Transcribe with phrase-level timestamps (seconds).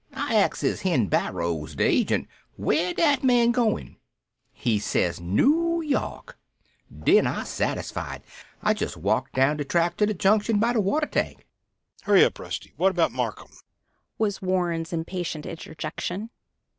[0.15, 3.97] I axes Hen Barrows, de agent, where dat man goin'.
[4.51, 6.39] He says Noo York.
[6.91, 8.23] Den I is satisfied.
[8.63, 11.45] I jest walks down de track to de junction, by de water tank."
[12.01, 12.73] "Hurry up, Rusty.
[12.77, 13.51] What about Marcum?"
[14.17, 16.31] was Warren's impatient interjection.